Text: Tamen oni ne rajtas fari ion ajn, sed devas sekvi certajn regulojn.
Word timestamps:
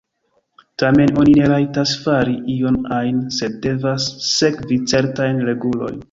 Tamen 0.83 1.11
oni 1.23 1.33
ne 1.39 1.49
rajtas 1.51 1.91
fari 2.05 2.33
ion 2.53 2.79
ajn, 2.95 3.19
sed 3.35 3.59
devas 3.65 4.07
sekvi 4.29 4.79
certajn 4.93 5.43
regulojn. 5.51 5.97